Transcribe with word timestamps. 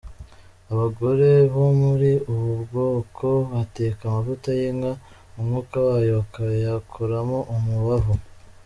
Abagore 0.71 1.29
bo 1.53 1.67
muri 1.81 2.11
ubu 2.33 2.51
bwoko 2.63 3.27
bateka 3.51 4.01
amavuta 4.07 4.49
y’ 4.59 4.61
inka 4.69 4.91
umwuka 5.39 5.75
wayo 5.87 6.11
bakayakoramo 6.19 7.37
umubavu. 7.55 8.13